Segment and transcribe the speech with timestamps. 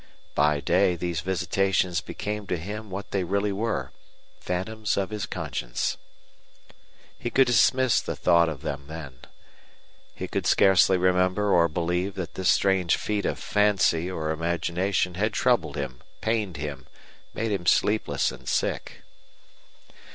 [0.33, 3.91] By day these visitations became to him what they really were
[4.39, 5.95] phantoms of his conscience.
[7.19, 9.19] He could dismiss the thought of them then.
[10.15, 15.33] He could scarcely remember or believe that this strange feat of fancy or imagination had
[15.33, 16.87] troubled him, pained him,
[17.35, 19.03] made him sleepless and sick.